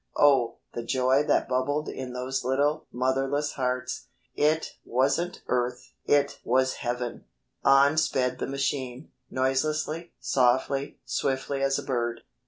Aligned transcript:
Oh, 0.17 0.55
the 0.73 0.81
joy 0.81 1.21
that 1.25 1.47
bubbled 1.47 1.87
in 1.87 2.13
those 2.13 2.43
little, 2.43 2.87
motherless 2.91 3.51
hearts. 3.51 4.07
It 4.35 4.73
wasn't 4.83 5.43
earth 5.47 5.91
it 6.07 6.39
was 6.43 6.77
heaven. 6.77 7.25
On 7.63 7.97
sped 7.97 8.39
the 8.39 8.47
machine, 8.47 9.11
noiselessly, 9.29 10.13
softly, 10.19 10.97
swiftly 11.05 11.61
as 11.61 11.77
a 11.77 11.83
bird. 11.83 12.21